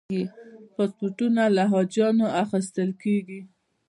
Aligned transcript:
پاسپورتونه 0.73 1.43
له 1.55 1.63
حاجیانو 1.71 2.27
اخیستل 2.43 2.89
کېږي. 3.03 3.41